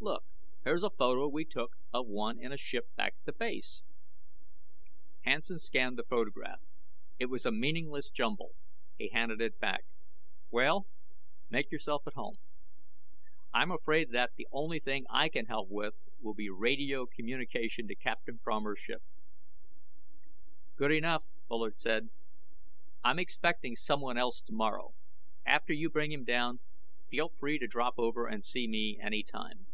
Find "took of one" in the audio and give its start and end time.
1.46-2.38